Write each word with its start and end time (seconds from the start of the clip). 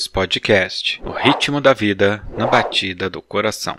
Toque 0.00 0.08
2 0.08 0.08
Podcast 0.08 1.02
O 1.04 1.10
ritmo 1.10 1.60
da 1.60 1.74
vida 1.74 2.22
na 2.36 2.46
batida 2.46 3.10
do 3.10 3.20
coração. 3.20 3.78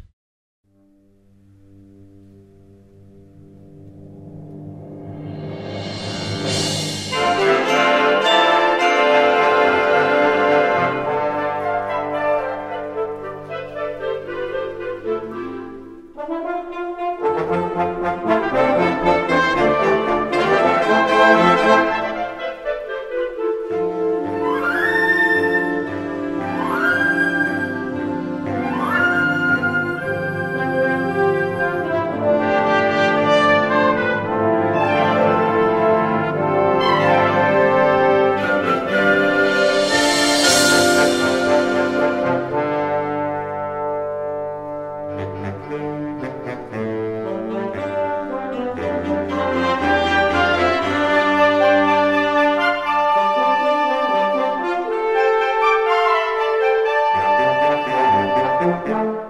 Toque 58.61 59.20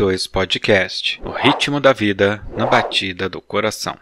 2 0.00 0.28
Podcast 0.28 1.20
O 1.22 1.28
ritmo 1.28 1.78
da 1.78 1.92
vida 1.92 2.42
na 2.56 2.64
batida 2.64 3.28
do 3.28 3.38
coração. 3.38 3.98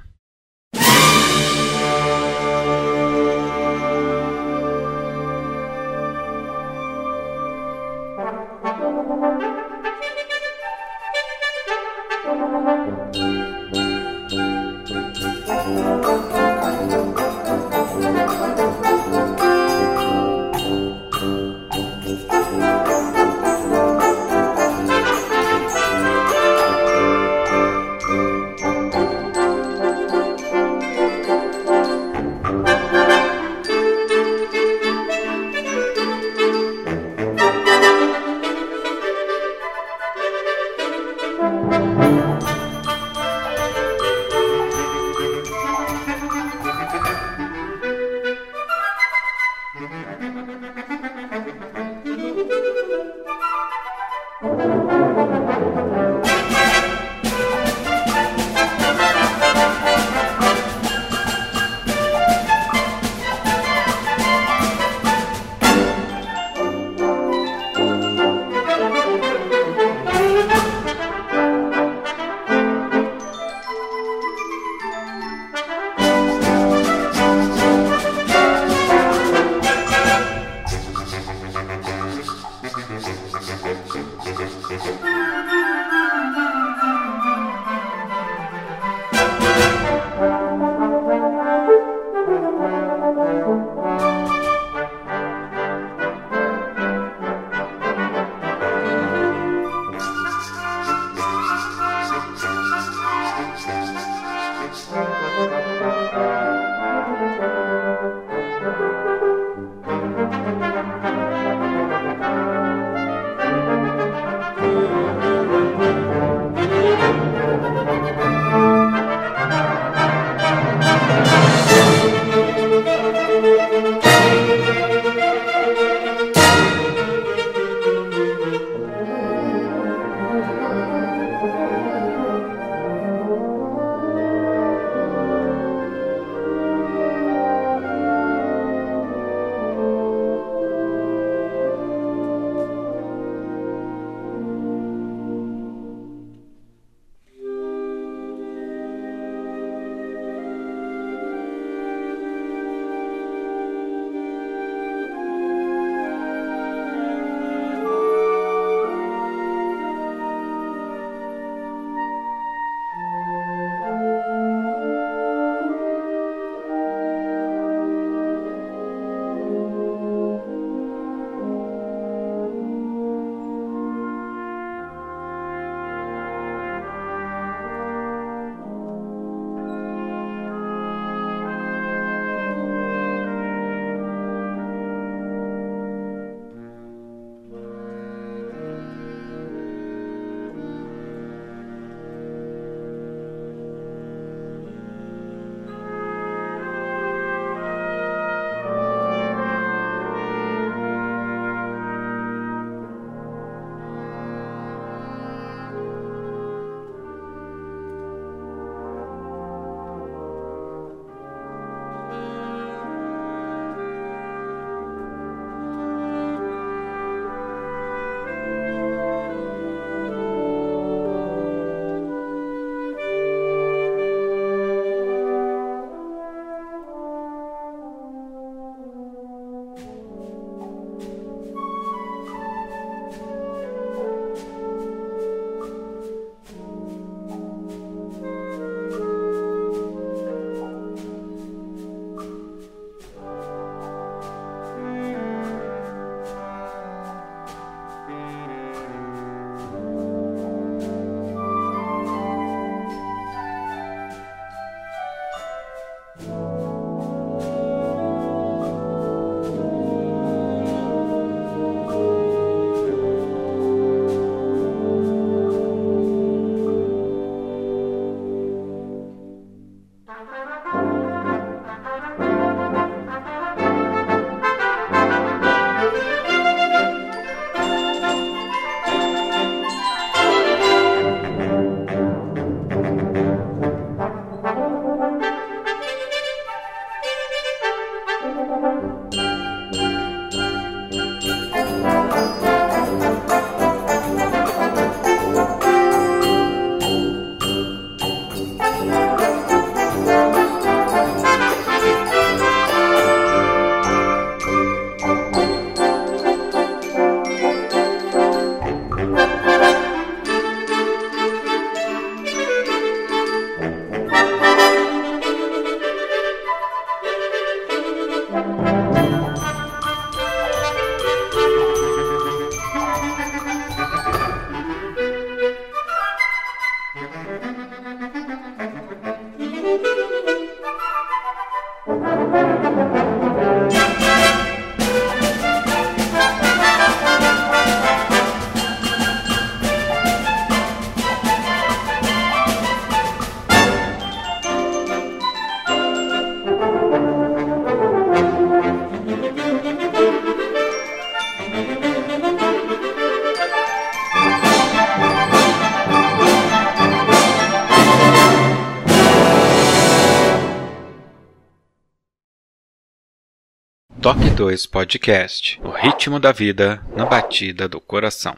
2 364.38 364.66
Podcast 364.66 365.60
O 365.64 365.70
ritmo 365.70 366.20
da 366.20 366.30
vida 366.30 366.80
na 366.94 367.04
batida 367.04 367.68
do 367.68 367.80
coração. 367.80 368.36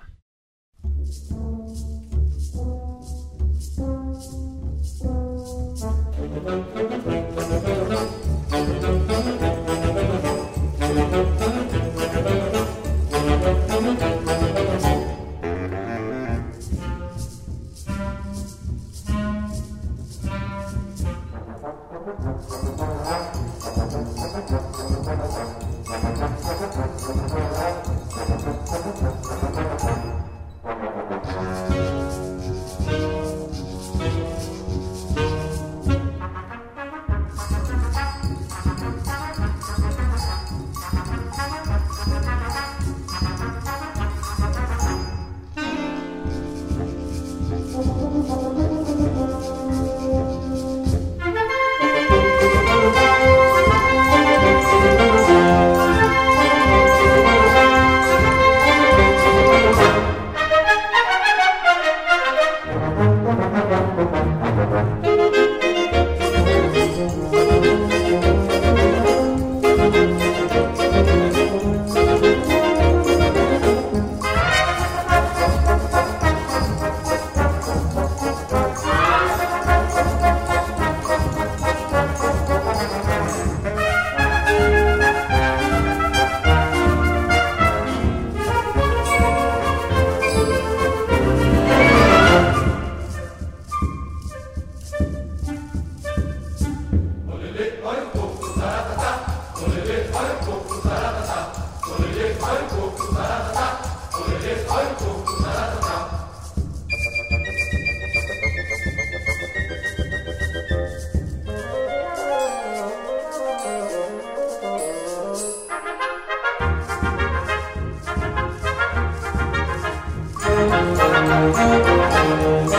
Thank 122.40 122.72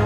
you. 0.00 0.05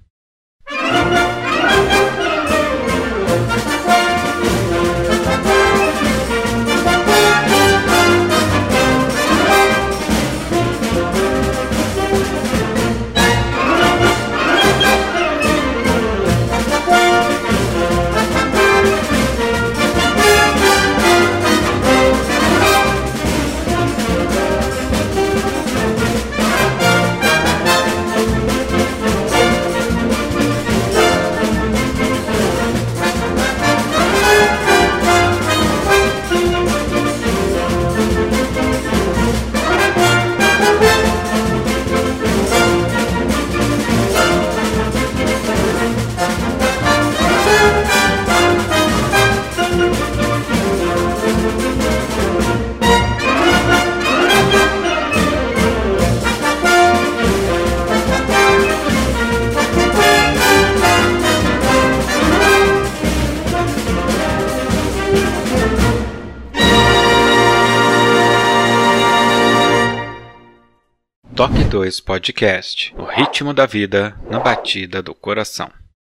2 71.71 72.01
Podcast 72.01 72.93
O 72.97 73.05
ritmo 73.05 73.53
da 73.53 73.65
vida 73.65 74.13
na 74.29 74.41
batida 74.41 75.01
do 75.01 75.15
coração. 75.15 75.71